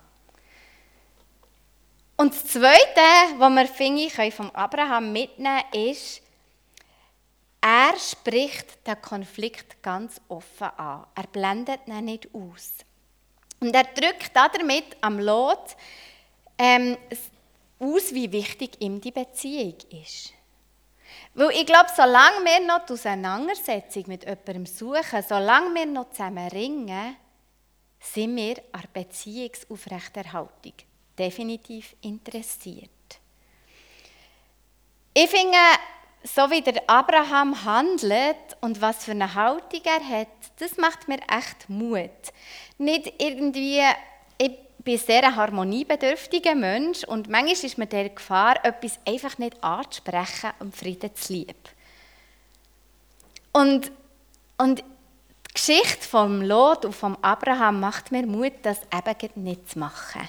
Und 2.21 2.35
das 2.35 2.45
Zweite, 2.45 3.01
was 3.39 3.51
wir, 3.51 3.67
finde 3.67 4.03
ich, 4.03 4.35
vom 4.35 4.51
Abraham 4.51 5.11
mitnehmen 5.11 5.63
können, 5.73 5.91
ist, 5.91 6.21
er 7.63 7.99
spricht 7.99 8.87
den 8.87 9.01
Konflikt 9.01 9.83
ganz 9.83 10.21
offen 10.29 10.69
an. 10.77 11.07
Er 11.15 11.27
blendet 11.29 11.81
ihn 11.87 12.05
nicht 12.05 12.29
aus. 12.35 12.75
Und 13.61 13.75
er 13.75 13.85
drückt 13.85 14.37
damit 14.37 14.99
am 15.01 15.19
Lot 15.19 15.75
ähm, 16.59 16.99
aus, 17.79 18.13
wie 18.13 18.31
wichtig 18.31 18.73
ihm 18.81 19.01
die 19.01 19.13
Beziehung 19.13 19.77
ist. 20.03 20.35
Weil 21.33 21.53
ich 21.53 21.65
glaube, 21.65 21.89
solange 21.97 22.45
wir 22.45 22.67
noch 22.67 22.85
die 22.85 22.93
Auseinandersetzung 22.93 24.05
mit 24.09 24.25
jemandem 24.25 24.67
suchen, 24.67 25.25
solange 25.27 25.75
wir 25.75 25.87
noch 25.87 26.11
zusammen 26.11 26.49
ringen, 26.49 27.17
sind 27.99 28.37
wir 28.37 28.57
an 28.73 28.85
Beziehungsaufrechterhaltung 28.93 30.75
definitiv 31.21 31.95
interessiert. 32.01 32.89
Ich 35.13 35.29
finde, 35.29 35.59
so 36.23 36.51
wie 36.51 36.63
der 36.63 36.83
Abraham 36.89 37.63
handelt 37.65 38.57
und 38.63 38.81
was 38.81 39.05
für 39.05 39.11
eine 39.11 39.35
Haltung 39.35 39.83
er 39.85 40.19
hat, 40.19 40.29
das 40.59 40.79
macht 40.79 41.09
mir 41.09 41.19
echt 41.29 41.69
Mut. 41.69 42.11
Nicht 42.79 43.13
irgendwie, 43.19 43.83
ich 44.39 44.53
bin 44.79 44.99
sehr 44.99 45.25
ein 45.25 45.37
harmoniebedürftiger 45.37 46.55
Mensch 46.55 47.05
und 47.05 47.29
manchmal 47.29 47.53
ist 47.53 47.77
mir 47.77 47.87
der 47.87 48.09
Gefahr, 48.09 48.65
etwas 48.65 48.99
einfach 49.07 49.37
nicht 49.37 49.63
anzusprechen 49.63 50.53
und 50.59 50.75
Frieden 50.75 51.15
zu 51.15 51.35
lieb. 51.35 51.69
Und, 53.53 53.93
und 54.57 54.79
die 54.79 54.85
Geschichte 55.53 56.07
vom 56.07 56.41
Lot 56.41 56.87
und 56.87 56.95
vom 56.95 57.17
Abraham 57.21 57.81
macht 57.81 58.11
mir 58.11 58.27
Mut, 58.27 58.53
das 58.63 58.81
eben 58.93 59.45
nicht 59.45 59.71
zu 59.71 59.79
machen 59.81 60.29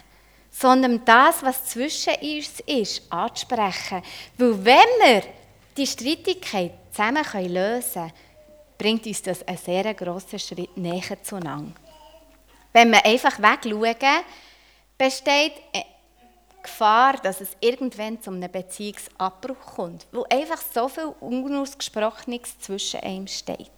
sondern 0.52 1.04
das, 1.06 1.42
was 1.42 1.66
zwischen 1.66 2.14
uns 2.16 2.60
ist, 2.66 3.12
anzusprechen. 3.12 4.04
Weil 4.38 4.66
wenn 4.66 4.76
wir 4.76 5.24
die 5.78 5.88
Streitigkeit 5.88 6.74
zusammen 6.92 7.24
lösen 7.54 7.94
können, 7.94 8.14
bringt 8.78 9.06
uns 9.06 9.22
das 9.22 9.48
einen 9.48 9.58
sehr 9.58 9.94
grossen 9.94 10.40
Schritt 10.40 10.76
näher 10.76 11.24
zueinander. 11.24 11.74
Wenn 12.74 12.92
wir 12.92 13.06
einfach 13.06 13.40
wegschauen, 13.40 14.24
besteht 14.98 15.54
die 15.76 15.84
Gefahr, 16.64 17.14
dass 17.14 17.42
es 17.42 17.50
irgendwann 17.60 18.22
zu 18.22 18.32
einem 18.32 18.52
Beziehungsabbruch 18.52 19.76
kommt, 19.76 20.06
weil 20.12 20.26
einfach 20.30 20.62
so 20.74 20.88
viel 20.88 21.14
Unausgesprochenes 21.20 22.60
zwischen 22.60 23.00
einem 23.02 23.28
steht. 23.28 23.70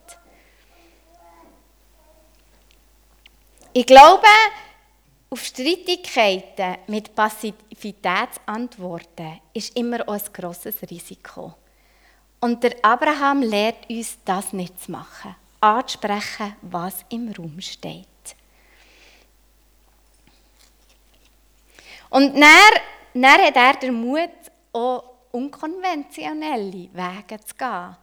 Ich 3.73 3.85
glaube, 3.85 4.27
auf 5.33 5.43
Streitigkeiten 5.43 6.77
mit 6.85 7.15
Passivitätsantworten 7.15 9.41
ist 9.51 9.75
immer 9.75 10.07
ein 10.07 10.21
grosses 10.31 10.75
Risiko. 10.87 11.55
Und 12.39 12.63
der 12.63 12.75
Abraham 12.83 13.41
lehrt 13.41 13.89
uns, 13.89 14.19
das 14.23 14.53
nicht 14.53 14.79
zu 14.79 14.91
machen, 14.91 15.35
anzusprechen, 15.59 16.55
was 16.61 17.03
im 17.09 17.31
Raum 17.31 17.59
steht. 17.61 18.05
Und 22.11 22.39
dann, 22.39 22.73
dann 23.15 23.41
hat 23.41 23.55
er 23.55 23.73
den 23.73 23.95
Mut, 23.95 24.29
auch 24.71 25.03
unkonventionelle 25.31 26.89
Wege 26.93 27.39
zu 27.43 27.55
gehen. 27.55 27.97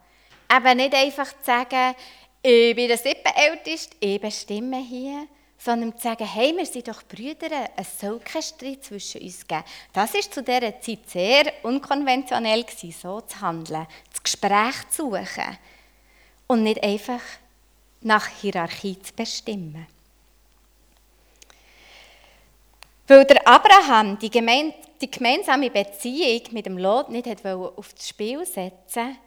Eben 0.53 0.77
nicht 0.77 0.93
einfach 0.93 1.27
zu 1.27 1.45
sagen, 1.45 1.95
ich 2.41 2.75
bin 2.75 2.89
der 2.89 2.97
Sippenälteste, 2.97 3.95
ich 4.01 4.19
bestimme 4.19 4.79
hier, 4.79 5.29
sondern 5.63 5.95
zu 5.95 6.03
sagen, 6.03 6.25
hey, 6.25 6.55
wir 6.57 6.65
sind 6.65 6.87
doch 6.87 7.03
Brüder, 7.03 7.69
es 7.75 7.99
soll 7.99 8.19
keinen 8.19 8.41
Streit 8.41 8.83
zwischen 8.83 9.21
uns 9.21 9.45
geben. 9.47 9.63
Das 9.93 10.13
war 10.13 10.21
zu 10.21 10.41
dieser 10.41 10.81
Zeit 10.81 11.07
sehr 11.07 11.53
unkonventionell, 11.63 12.65
so 12.99 13.21
zu 13.21 13.41
handeln, 13.41 13.85
das 14.09 14.23
Gespräch 14.23 14.89
zu 14.89 15.11
suchen 15.11 15.57
und 16.47 16.63
nicht 16.63 16.83
einfach 16.83 17.21
nach 18.01 18.27
Hierarchie 18.27 18.99
zu 19.01 19.13
bestimmen. 19.13 19.85
Weil 23.07 23.25
der 23.25 23.47
Abraham 23.47 24.17
die, 24.17 24.31
gemein 24.31 24.73
die 24.99 25.11
gemeinsame 25.11 25.69
Beziehung 25.69 26.41
mit 26.51 26.65
dem 26.65 26.77
Lot 26.77 27.09
nicht 27.09 27.27
auf 27.45 27.93
das 27.93 28.07
Spiel 28.07 28.45
setzen 28.45 29.17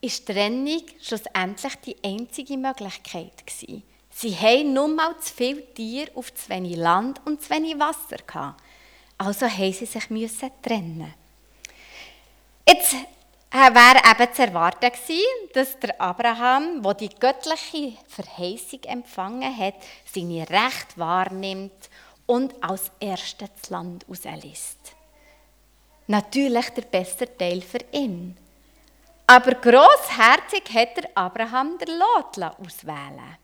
ist 0.00 0.26
Trennung 0.26 0.82
schlussendlich 1.00 1.74
die 1.84 1.96
einzige 2.02 2.56
Möglichkeit 2.56 3.46
gewesen. 3.46 3.82
Sie 4.10 4.36
hatten 4.36 4.72
nur 4.72 4.88
mal 4.88 5.16
zu 5.18 5.32
viele 5.34 5.72
Tiere 5.72 6.10
auf 6.14 6.34
zu 6.34 6.48
wenig 6.48 6.76
Land 6.76 7.20
und 7.24 7.40
zu 7.42 7.50
wenig 7.50 7.78
Wasser. 7.78 8.16
Gehabt. 8.26 8.60
Also 9.16 9.46
mussten 9.46 9.72
sie 9.72 9.86
sich 9.86 10.10
müssen 10.10 10.50
trennen. 10.62 11.14
Jetzt 12.66 12.94
äh, 12.94 13.74
wäre 13.74 14.00
eben 14.10 14.34
zu 14.34 14.42
erwarten 14.42 14.90
gewesen, 14.90 15.50
dass 15.52 15.78
der 15.78 16.00
Abraham, 16.00 16.82
der 16.82 16.94
die 16.94 17.08
göttliche 17.08 17.96
Verheißung 18.08 18.82
empfangen 18.84 19.56
hat, 19.56 19.74
seine 20.04 20.48
Recht 20.48 20.96
wahrnimmt 20.96 21.90
und 22.26 22.54
als 22.62 22.92
erstes 23.00 23.48
das 23.60 23.70
Land 23.70 24.06
rauslässt. 24.08 24.94
Natürlich 26.06 26.70
der 26.70 26.82
bessere 26.82 27.36
Teil 27.36 27.60
für 27.60 27.84
ihn. 27.92 28.36
Aber 29.26 29.54
grossherzig 29.54 30.64
hat 30.72 30.96
der 30.96 31.10
Abraham 31.14 31.76
der 31.78 31.94
Lot 31.94 32.56
auswählen 32.58 33.36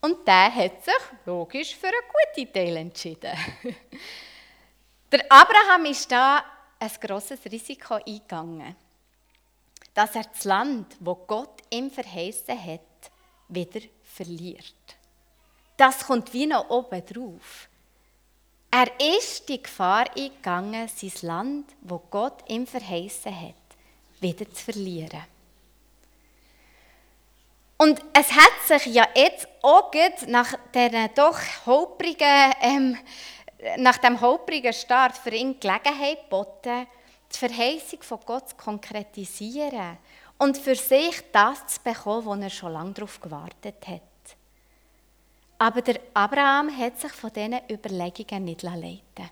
und 0.00 0.26
der 0.26 0.54
hat 0.54 0.84
sich 0.84 0.94
logisch 1.26 1.76
für 1.76 1.88
einen 1.88 1.96
guten 2.34 2.52
Teil 2.52 2.76
entschieden. 2.76 3.36
der 5.12 5.24
Abraham 5.30 5.86
ist 5.86 6.10
da 6.10 6.44
ein 6.78 6.90
grosses 7.00 7.44
Risiko 7.44 7.94
eingegangen, 7.94 8.74
dass 9.92 10.14
er 10.14 10.24
das 10.24 10.44
Land, 10.44 10.96
wo 11.00 11.14
Gott 11.14 11.60
ihm 11.70 11.90
verheißen 11.90 12.64
hat, 12.64 12.80
wieder 13.48 13.80
verliert. 14.02 14.74
Das 15.76 16.06
kommt 16.06 16.32
wie 16.32 16.46
noch 16.46 16.70
oben 16.70 17.04
drauf. 17.04 17.68
Er 18.70 18.88
ist 19.16 19.48
die 19.48 19.62
Gefahr 19.62 20.06
eingegangen, 20.16 20.88
sein 20.88 21.12
Land, 21.22 21.66
wo 21.80 21.98
Gott 21.98 22.48
ihm 22.48 22.66
verheißen 22.66 23.34
hat, 23.34 23.54
wieder 24.20 24.48
zu 24.50 24.64
verlieren. 24.64 25.22
Und 27.80 27.98
es 28.12 28.30
hat 28.32 28.52
sich 28.66 28.92
ja 28.92 29.08
jetzt 29.14 29.48
auch 29.62 29.90
nach, 30.26 30.52
der 30.74 31.08
doch 31.08 31.38
holprigen, 31.64 32.52
ähm, 32.60 32.98
nach 33.78 33.96
dem 33.96 34.20
holprigen 34.20 34.74
Start 34.74 35.16
für 35.16 35.30
ihn 35.30 35.58
Gelegenheit 35.58 36.24
geboten, 36.24 36.86
die 37.32 37.38
Verheißung 37.38 38.02
von 38.02 38.20
Gott 38.26 38.50
zu 38.50 38.56
konkretisieren 38.56 39.96
und 40.36 40.58
für 40.58 40.74
sich 40.74 41.22
das 41.32 41.66
zu 41.68 41.80
bekommen, 41.82 42.26
wo 42.26 42.34
er 42.34 42.50
schon 42.50 42.74
lange 42.74 42.92
darauf 42.92 43.18
gewartet 43.18 43.88
hat. 43.88 44.02
Aber 45.56 45.80
der 45.80 46.00
Abraham 46.12 46.76
hat 46.76 47.00
sich 47.00 47.12
von 47.12 47.32
diesen 47.32 47.62
Überlegungen 47.70 48.44
nicht 48.44 48.62
leiten 48.62 49.30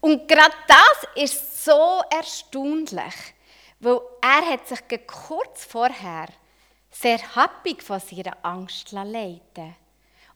Und 0.00 0.26
gerade 0.26 0.56
das 0.66 1.24
ist 1.24 1.62
so 1.66 2.00
erstaunlich, 2.08 3.34
weil 3.80 4.00
er 4.22 4.50
hat 4.50 4.66
sich 4.66 4.80
kurz 5.06 5.66
vorher 5.66 6.28
sehr 6.90 7.18
happig 7.34 7.82
von 7.82 8.00
seiner 8.00 8.36
Angst 8.42 8.92
leiten 8.92 9.74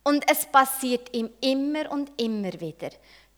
Und 0.02 0.28
es 0.30 0.46
passiert 0.46 1.14
ihm 1.14 1.30
immer 1.40 1.90
und 1.90 2.10
immer 2.20 2.52
wieder, 2.60 2.90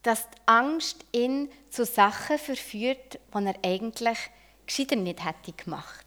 dass 0.03 0.29
die 0.31 0.39
Angst 0.47 1.05
ihn 1.13 1.51
zu 1.71 1.85
Sachen 1.85 2.39
verführt, 2.39 3.19
die 3.35 3.45
er 3.45 3.55
eigentlich 3.65 4.19
gescheiter 4.67 4.97
nicht 4.97 5.25
hätte 5.25 5.53
gemacht. 5.53 6.07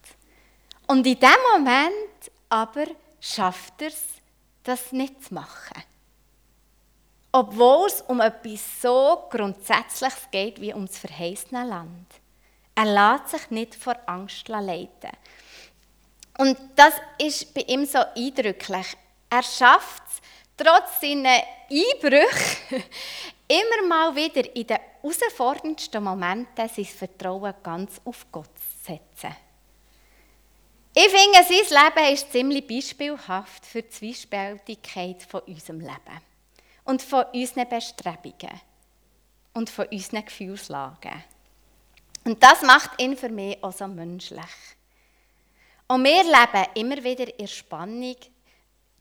Und 0.88 1.06
in 1.06 1.20
dem 1.20 1.30
Moment 1.54 2.32
aber 2.50 2.86
schafft 3.20 3.82
er 3.82 3.90
es, 3.90 4.04
das 4.64 4.92
nicht 4.92 5.24
zu 5.24 5.34
machen. 5.34 5.84
Obwohl 7.32 7.88
es 7.88 8.02
um 8.02 8.22
etwas 8.22 8.82
so 8.82 9.28
Grundsätzliches 9.30 10.30
geht 10.32 10.62
wie 10.62 10.74
ums 10.74 10.98
verheißene 10.98 11.66
Land. 11.66 12.08
Er 12.74 12.86
lässt 12.86 13.30
sich 13.30 13.50
nicht 13.50 13.76
vor 13.76 13.96
Angst 14.06 14.48
leiten. 14.48 15.12
Und 16.38 16.58
das 16.76 16.94
ist 17.18 17.54
bei 17.54 17.62
ihm 17.62 17.86
so 17.86 18.00
eindrücklich. 18.16 18.98
Er 19.30 19.44
schafft 19.44 20.04
es, 20.08 20.22
trotz 20.56 21.02
seiner 21.02 21.44
Einbrüche, 21.70 22.58
immer 23.48 23.88
mal 23.88 24.16
wieder 24.16 24.56
in 24.56 24.68
den 24.68 24.78
herausforderndsten 25.02 26.04
Momenten 26.04 26.70
sein 26.70 26.86
Vertrauen 26.86 27.54
ganz 27.64 28.00
auf 28.06 28.26
Gott 28.32 28.50
zu 28.58 28.94
setzen. 28.94 29.36
Ich 30.94 31.10
finde, 31.10 31.44
sein 31.44 31.94
Leben 31.94 32.14
ist 32.14 32.32
ziemlich 32.32 32.68
beispielhaft 32.68 33.66
für 33.66 33.84
die 33.84 33.90
Zwiespältigkeit 33.90 35.22
von 35.24 35.42
unserem 35.42 35.80
Leben 35.80 36.22
und 36.86 37.02
von 37.02 37.26
unseren 37.34 37.70
Bestrebungen 37.70 38.60
und 39.54 39.70
von 39.70 39.86
unseren 39.88 40.26
Gefühlslagen. 40.26 41.24
Und 42.24 42.42
das 42.42 42.62
macht 42.64 43.00
ihn 43.00 43.16
für 43.16 43.30
mich 43.30 43.64
auch 43.64 43.74
so 43.74 43.88
menschlich. 43.88 44.77
Und 45.88 46.04
wir 46.04 46.24
leben 46.24 46.68
immer 46.76 47.04
wieder 47.04 47.40
in 47.40 47.48
Spannung 47.48 48.16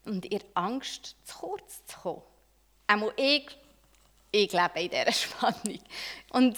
und 0.05 0.27
in 0.27 0.41
Angst, 0.55 1.17
zu 1.25 1.39
kurz 1.39 1.85
zu 1.87 1.97
kommen. 1.99 2.23
Auch 2.87 3.13
ich, 3.17 3.47
ich 4.31 4.53
lebe 4.53 4.81
in 4.81 4.91
dieser 4.91 5.13
Spannung. 5.13 5.81
Und 6.31 6.57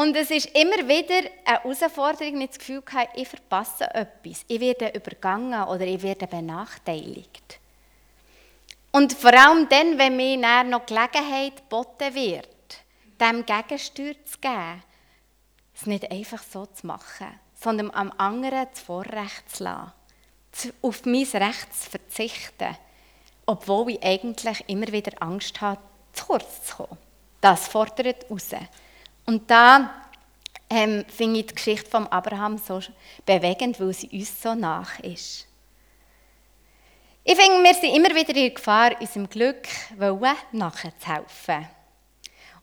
und 0.00 0.16
es 0.16 0.30
ist 0.30 0.46
immer 0.56 0.88
wieder 0.88 1.18
eine 1.44 1.62
Herausforderung, 1.62 2.38
nicht 2.38 2.52
das 2.52 2.58
Gefühl 2.58 2.82
ich 3.14 3.28
verpasse 3.28 3.92
etwas, 3.92 4.44
ich 4.46 4.60
werde 4.60 4.88
übergangen 4.94 5.62
oder 5.64 5.86
ich 5.86 6.02
werde 6.02 6.26
benachteiligt. 6.26 7.58
Und 8.92 9.12
vor 9.12 9.34
allem 9.34 9.68
dann, 9.68 9.98
wenn 9.98 10.16
mir 10.16 10.64
noch 10.64 10.86
Gelegenheit 10.86 11.56
geboten 11.56 12.14
wird, 12.14 12.48
dem 13.20 13.44
Gegensteuer 13.44 14.14
zu 14.24 14.38
geben, 14.38 14.82
es 15.74 15.86
nicht 15.86 16.10
einfach 16.10 16.42
so 16.42 16.66
zu 16.66 16.86
machen, 16.86 17.38
sondern 17.62 17.90
am 17.90 18.12
anderen 18.16 18.66
das 18.72 18.80
Vorrecht 18.80 19.50
zu 19.50 19.64
lassen, 19.64 19.92
auf 20.82 21.04
mein 21.04 21.24
Recht 21.24 21.74
zu 21.74 21.90
verzichten, 21.90 22.76
obwohl 23.46 23.92
ich 23.92 24.02
eigentlich 24.02 24.64
immer 24.66 24.88
wieder 24.88 25.12
Angst 25.20 25.60
habe, 25.60 25.80
zu 26.12 26.26
kurz 26.26 26.66
zu 26.66 26.76
kommen. 26.76 26.98
Das 27.40 27.68
fordert 27.68 28.30
raus. 28.30 28.50
Und 29.26 29.50
da 29.50 29.90
ähm, 30.68 31.04
finde 31.08 31.40
ich 31.40 31.46
die 31.46 31.54
Geschichte 31.54 31.90
von 31.90 32.06
Abraham 32.08 32.58
so 32.58 32.80
bewegend, 33.26 33.80
weil 33.80 33.92
sie 33.92 34.08
uns 34.08 34.42
so 34.42 34.54
nach 34.54 34.98
ist. 35.00 35.46
Ich 37.22 37.36
finde, 37.36 37.62
wir 37.62 37.74
sind 37.74 37.94
immer 37.94 38.14
wieder 38.14 38.34
in 38.34 38.54
Gefahr, 38.54 38.98
unserem 39.00 39.28
Glück 39.28 39.68
nachzuhelfen. 40.52 41.68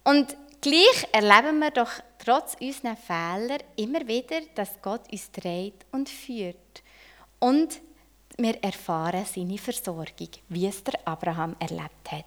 Und 0.04 0.36
gleich 0.62 1.08
erleben 1.12 1.60
wir 1.60 1.72
doch 1.72 1.92
trotz 2.28 2.58
unserer 2.60 2.98
Fehler 2.98 3.60
immer 3.78 4.06
wieder, 4.06 4.42
dass 4.54 4.82
Gott 4.82 5.10
uns 5.10 5.32
dreht 5.32 5.86
und 5.94 6.10
führt. 6.10 6.84
Und 7.40 7.80
wir 8.38 8.62
erfahren 8.62 9.26
seine 9.26 9.58
Versorgung, 9.58 10.30
wie 10.50 10.68
es 10.68 10.84
der 10.84 11.00
Abraham 11.06 11.56
erlebt 11.58 12.12
hat. 12.12 12.26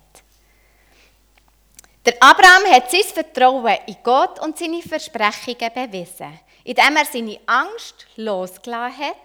Der 2.06 2.14
Abraham 2.18 2.72
hat 2.72 2.90
sein 2.90 3.02
Vertrauen 3.02 3.76
in 3.86 3.96
Gott 4.02 4.40
und 4.40 4.58
seine 4.58 4.80
Versprechungen 4.80 5.70
bewiesen, 5.74 6.40
indem 6.64 6.96
er 6.96 7.04
seine 7.04 7.38
Angst 7.44 8.06
losgelassen 8.16 9.04
hat 9.04 9.16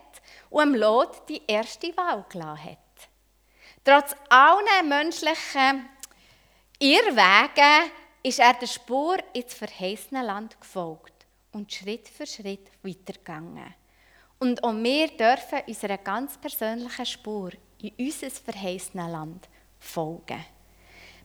und 0.49 0.75
Lot 0.75 1.29
die 1.29 1.41
erste 1.47 1.95
Wahl 1.95 2.25
gelassen 2.27 2.65
hat. 2.65 2.77
Trotz 3.85 4.13
allen 4.27 4.89
menschlichen 4.89 5.87
Irrwegen 6.79 7.91
ist 8.25 8.39
er 8.39 8.55
der 8.55 8.65
Spur 8.65 9.17
ins 9.33 9.53
verheißene 9.53 10.25
Land 10.25 10.59
gefolgt 10.59 11.27
und 11.51 11.71
Schritt 11.71 12.09
für 12.09 12.25
Schritt 12.25 12.71
weitergegangen. 12.81 13.75
Und 14.39 14.63
auch 14.63 14.73
wir 14.73 15.09
dürfen 15.09 15.61
unserer 15.67 15.99
ganz 15.99 16.35
persönlichen 16.39 17.05
Spur 17.05 17.51
in 17.83 17.93
unser 17.99 18.31
verheißene 18.31 19.11
Land 19.11 19.47
folgen. 19.77 20.43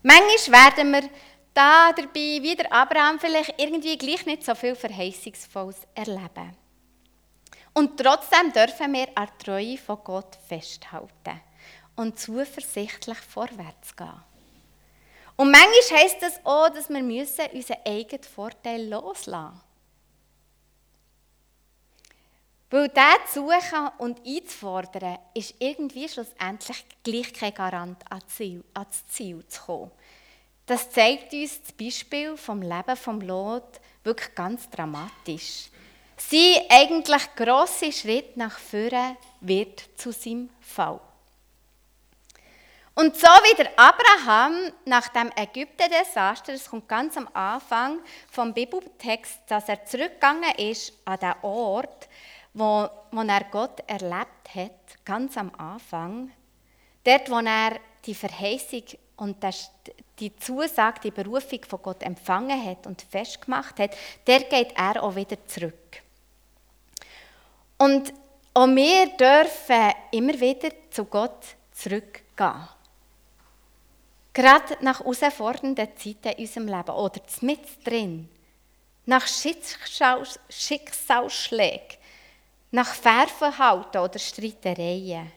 Manchmal 0.02 0.76
werden 0.76 0.92
wir 0.92 1.08
da 1.54 1.90
dabei, 1.94 2.38
wie 2.42 2.54
der 2.54 2.70
Abraham, 2.70 3.18
vielleicht 3.18 3.54
irgendwie 3.58 3.96
gleich 3.96 4.26
nicht 4.26 4.44
so 4.44 4.54
viel 4.54 4.74
Verheißungsvolles 4.74 5.86
erleben. 5.94 6.54
Und 7.72 7.98
trotzdem 7.98 8.52
dürfen 8.52 8.92
wir 8.92 9.08
an 9.14 9.26
der 9.26 9.38
Treue 9.38 9.78
von 9.78 10.04
Gott 10.04 10.36
festhalten 10.46 11.40
und 11.96 12.18
zuversichtlich 12.18 13.18
vorwärts 13.18 13.96
gehen. 13.96 14.30
Und 15.40 15.53
manchmal 15.53 16.03
heisst 16.03 16.20
das 16.20 16.38
auch, 16.44 16.68
dass 16.68 16.90
wir 16.90 17.03
müssen 17.03 17.46
unseren 17.55 17.79
eigenen 17.87 18.22
Vorteil 18.24 18.87
loslassen 18.87 19.53
müssen. 19.55 19.61
Weil 22.68 22.88
das 22.90 23.33
zu 23.33 23.46
suchen 23.46 23.88
und 23.96 24.20
einzufordern, 24.26 25.18
ist 25.33 25.55
irgendwie 25.59 26.11
schlussendlich 26.11 26.85
gleich 27.03 27.33
kein 27.33 27.55
Garant 27.55 28.05
ans 28.11 28.26
Ziel, 29.09 29.48
zu 29.48 29.64
kommen. 29.64 29.90
Das 30.66 30.90
zeigt 30.90 31.33
uns 31.33 31.62
das 31.62 31.72
Beispiel 31.72 32.37
vom 32.37 32.61
Leben 32.61 32.96
von 32.96 33.22
Lot 33.22 33.81
wirklich 34.05 34.35
ganz 34.35 34.68
dramatisch. 34.68 35.70
Sein 36.18 36.66
eigentlich 36.68 37.35
grosse 37.35 37.90
Schritt 37.92 38.37
nach 38.37 38.59
vorne 38.59 39.16
wird 39.40 39.88
zu 39.96 40.12
seinem 40.12 40.50
Fall. 40.61 41.00
Und 43.00 43.16
so 43.16 43.26
wie 43.28 43.56
der 43.56 43.70
Abraham 43.78 44.72
nach 44.84 45.08
dem 45.08 45.30
Ägypten-Desaster, 45.34 46.52
das 46.52 46.68
kommt 46.68 46.86
ganz 46.86 47.16
am 47.16 47.30
Anfang 47.32 48.00
vom 48.30 48.52
Bibeltext, 48.52 49.38
dass 49.46 49.70
er 49.70 49.86
zurückgegangen 49.86 50.54
ist 50.58 50.92
an 51.06 51.18
den 51.18 51.32
Ort, 51.40 52.10
wo, 52.52 52.86
wo 53.10 53.20
er 53.22 53.44
Gott 53.44 53.82
erlebt 53.86 54.54
hat, 54.54 55.02
ganz 55.02 55.38
am 55.38 55.50
Anfang, 55.54 56.30
dort, 57.02 57.30
wo 57.30 57.38
er 57.38 57.80
die 58.04 58.14
Verheißung 58.14 58.82
und 59.16 59.38
die 60.18 60.36
Zusage, 60.36 61.00
die 61.04 61.10
Berufung 61.10 61.60
von 61.66 61.80
Gott 61.80 62.02
empfangen 62.02 62.62
hat 62.62 62.86
und 62.86 63.00
festgemacht 63.00 63.78
hat, 63.78 63.96
der 64.26 64.40
geht 64.40 64.74
er 64.76 65.02
auch 65.02 65.16
wieder 65.16 65.42
zurück. 65.46 66.02
Und 67.78 68.12
auch 68.52 68.66
wir 68.66 69.06
dürfen 69.16 69.94
immer 70.10 70.38
wieder 70.38 70.68
zu 70.90 71.06
Gott 71.06 71.46
zurückgehen. 71.72 72.68
Gerade 74.40 74.79
nach 74.81 75.00
herausfordernden 75.00 75.88
Zeiten 75.98 76.31
in 76.31 76.46
unserem 76.46 76.66
Leben 76.66 76.92
oder 76.92 77.20
mit 77.42 77.87
drin. 77.87 78.26
Nach 79.05 79.26
Schicksalsschlägen, 79.26 81.98
nach 82.70 82.94
Fairverhalten 82.94 84.00
oder 84.00 84.18
Streitereien. 84.18 85.31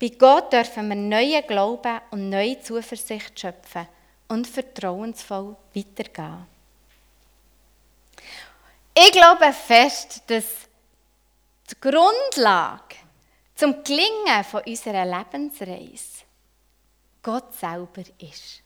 Bei 0.00 0.08
Gott 0.08 0.54
dürfen 0.54 0.88
wir 0.88 0.96
neuen 0.96 1.46
Glauben 1.46 2.00
und 2.12 2.30
neue 2.30 2.58
Zuversicht 2.60 3.38
schöpfen 3.38 3.86
und 4.28 4.46
vertrauensvoll 4.46 5.54
weitergehen. 5.74 6.46
Ich 8.94 9.12
glaube 9.12 9.52
fest, 9.52 10.22
dass 10.28 10.46
die 11.70 11.78
Grundlage 11.78 12.96
zum 13.54 13.84
Gelingen 13.84 14.44
von 14.50 14.62
unserer 14.62 15.04
Lebensreise 15.04 16.23
Gott 17.24 17.52
selber 17.54 18.02
ist. 18.18 18.62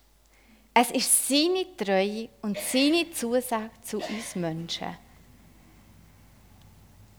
Es 0.75 0.91
ist 0.91 1.29
seine 1.29 1.65
Treue 1.77 2.29
und 2.43 2.59
seine 2.59 3.11
Zusage 3.11 3.71
zu 3.83 3.99
uns 3.99 4.37
Menschen. 4.37 4.97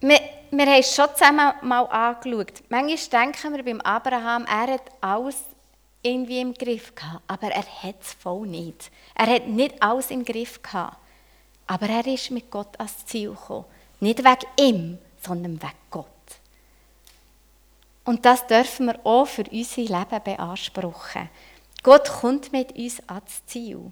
Wir, 0.02 0.20
wir 0.52 0.66
haben 0.66 0.80
es 0.80 0.96
schon 0.96 1.08
zusammen 1.14 1.54
mal 1.64 1.84
angeschaut. 1.86 2.64
Manchmal 2.70 3.26
denken 3.26 3.56
wir 3.56 3.64
beim 3.66 3.82
Abraham, 3.82 4.46
er 4.46 4.74
hat 4.74 4.92
alles 5.02 5.44
irgendwie 6.02 6.40
im 6.40 6.54
Griff 6.54 6.94
gehabt, 6.94 7.24
aber 7.28 7.48
er 7.48 7.84
hat 7.84 8.02
es 8.02 8.14
voll 8.14 8.48
nicht. 8.48 8.92
Er 9.16 9.28
hat 9.28 9.48
nicht 9.48 9.82
alles 9.82 10.12
im 10.12 10.24
Griff 10.24 10.62
gehabt. 10.62 10.98
Aber 11.68 11.88
er 11.88 12.06
ist 12.08 12.32
mit 12.32 12.50
Gott 12.50 12.80
ans 12.80 13.06
Ziel 13.06 13.32
gekommen. 13.32 13.66
Nicht 14.00 14.20
wegen 14.20 14.48
ihm, 14.60 14.98
sondern 15.22 15.62
wegen 15.62 15.74
Gott. 15.90 16.06
Und 18.10 18.26
das 18.26 18.48
dürfen 18.48 18.88
wir 18.88 19.06
auch 19.06 19.28
für 19.28 19.44
unser 19.52 19.82
Leben 19.82 20.24
beanspruchen. 20.24 21.30
Gott 21.84 22.10
kommt 22.10 22.52
mit 22.52 22.76
uns 22.76 23.00
ans 23.08 23.46
Ziel. 23.46 23.92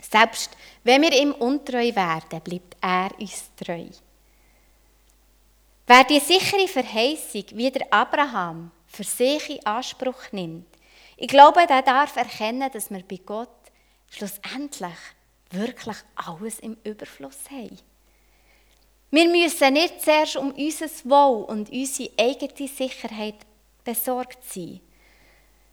Selbst 0.00 0.56
wenn 0.84 1.02
wir 1.02 1.10
ihm 1.12 1.32
untreu 1.32 1.92
werden, 1.92 2.40
bleibt 2.44 2.76
er 2.80 3.10
uns 3.18 3.50
treu. 3.56 3.86
Wer 5.88 6.04
die 6.04 6.20
sichere 6.20 6.68
Verheißung 6.68 7.46
wie 7.54 7.68
der 7.68 7.92
Abraham 7.92 8.70
für 8.86 9.02
sich 9.02 9.50
in 9.50 9.66
Anspruch 9.66 10.30
nimmt, 10.30 10.68
ich 11.16 11.26
glaube, 11.26 11.66
der 11.66 11.82
darf 11.82 12.14
erkennen, 12.14 12.70
dass 12.72 12.90
wir 12.90 13.02
bei 13.02 13.16
Gott 13.16 13.48
schlussendlich 14.08 14.98
wirklich 15.50 15.96
alles 16.14 16.60
im 16.60 16.76
Überfluss 16.84 17.50
haben. 17.50 17.76
Wir 19.10 19.28
müssen 19.28 19.72
nicht 19.72 20.02
zuerst 20.02 20.36
um 20.36 20.52
unser 20.52 20.86
Wohl 21.04 21.44
und 21.44 21.70
unsere 21.70 22.10
eigene 22.18 22.68
Sicherheit 22.68 23.36
besorgt 23.84 24.38
sein, 24.52 24.80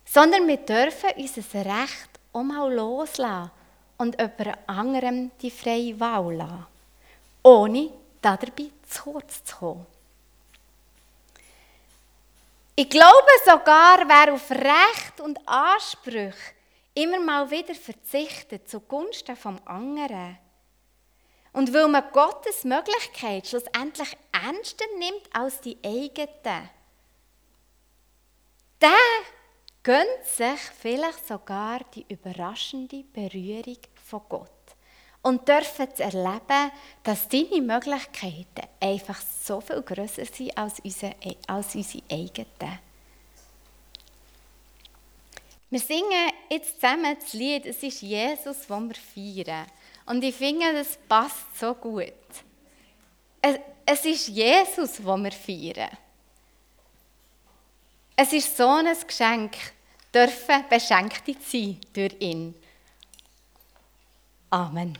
sondern 0.06 0.48
wir 0.48 0.58
dürfen 0.58 1.10
unser 1.17 1.65
Recht 1.65 2.10
auch 2.32 2.43
mal 2.43 2.74
loslassen 2.74 3.52
und 3.98 4.19
jemand 4.19 4.58
anderem 4.67 5.32
die 5.41 5.52
freie 5.52 6.00
Wahl 6.00 6.36
lassen, 6.36 6.65
ohne 7.41 7.89
dabei 8.22 8.69
zu 8.88 9.04
kurz 9.04 9.43
zu 9.43 9.56
kommen. 9.56 9.86
Ich 12.76 12.89
glaube 12.89 13.13
sogar, 13.46 14.00
wer 14.08 14.34
auf 14.34 14.50
Recht 14.50 15.22
und 15.22 15.39
Ansprüche 15.48 16.34
immer 16.96 17.19
mal 17.19 17.50
wieder 17.50 17.76
verzichtet 17.76 18.67
zugunsten 18.67 19.36
vom 19.36 19.60
anderen. 19.65 20.38
Und 21.54 21.74
weil 21.74 21.88
man 21.88 22.04
Gottes 22.12 22.63
Möglichkeit 22.63 23.48
schlussendlich 23.48 24.18
ernster 24.32 24.86
nimmt 24.98 25.30
als 25.34 25.62
die 25.62 25.78
eigene, 25.86 26.70
der 28.82 28.92
gönnt 29.84 30.26
sich 30.26 30.60
vielleicht 30.80 31.28
sogar 31.28 31.82
die 31.94 32.06
überraschende 32.10 33.04
Berührung 33.13 33.78
von 34.04 34.22
Gott 34.28 34.50
und 35.22 35.48
dürfen 35.48 35.88
erleben, 35.98 36.72
dass 37.04 37.30
deine 37.30 37.62
Möglichkeiten 37.62 38.68
einfach 38.80 39.22
so 39.22 39.62
viel 39.62 39.82
größer 39.82 40.26
sind 40.26 40.58
als 40.58 40.80
unsere, 40.80 41.16
als 41.48 41.76
unsere 41.76 42.04
eigenen. 42.12 42.80
Wir 45.70 45.80
singen 45.80 46.32
jetzt 46.50 46.76
zusammen 46.76 47.16
das 47.20 47.34
Lied, 47.34 47.66
es 47.66 47.82
ist 47.82 48.02
Jesus, 48.02 48.68
den 48.68 48.89
wir 48.89 48.96
feiern. 48.96 49.66
Und 50.06 50.24
ich 50.24 50.36
finde, 50.36 50.74
das 50.74 50.98
passt 51.08 51.58
so 51.60 51.74
gut. 51.76 52.13
Es 53.86 54.06
ist 54.06 54.28
Jesus, 54.30 54.98
den 54.98 55.24
wir 55.24 55.32
feiern. 55.32 55.89
Es 58.16 58.32
ist 58.32 58.56
so 58.56 58.68
ein 58.68 58.96
Geschenk, 59.08 59.58
dürfen 60.13 60.66
beschenkt 60.70 61.24
sein 61.44 61.80
durch 61.94 62.16
ihn. 62.20 62.56
Amen. 64.50 64.98